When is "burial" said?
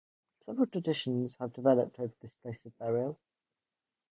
2.79-3.19